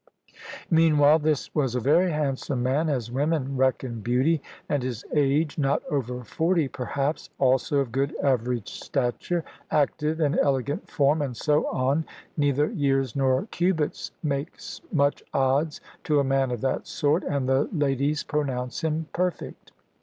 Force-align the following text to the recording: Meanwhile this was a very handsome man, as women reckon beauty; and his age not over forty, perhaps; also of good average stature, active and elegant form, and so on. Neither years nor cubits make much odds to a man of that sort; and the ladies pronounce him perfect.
Meanwhile 0.71 1.19
this 1.19 1.53
was 1.53 1.75
a 1.75 1.79
very 1.79 2.09
handsome 2.09 2.63
man, 2.63 2.89
as 2.89 3.11
women 3.11 3.55
reckon 3.55 3.99
beauty; 3.99 4.41
and 4.67 4.81
his 4.81 5.05
age 5.13 5.59
not 5.59 5.83
over 5.91 6.23
forty, 6.23 6.67
perhaps; 6.67 7.29
also 7.37 7.77
of 7.77 7.91
good 7.91 8.15
average 8.23 8.67
stature, 8.71 9.45
active 9.69 10.19
and 10.19 10.39
elegant 10.39 10.89
form, 10.89 11.21
and 11.21 11.37
so 11.37 11.67
on. 11.67 12.03
Neither 12.35 12.71
years 12.71 13.15
nor 13.15 13.45
cubits 13.51 14.09
make 14.23 14.57
much 14.91 15.21
odds 15.35 15.81
to 16.05 16.19
a 16.19 16.23
man 16.23 16.49
of 16.49 16.61
that 16.61 16.87
sort; 16.87 17.23
and 17.23 17.47
the 17.47 17.69
ladies 17.71 18.23
pronounce 18.23 18.83
him 18.83 19.05
perfect. 19.13 19.71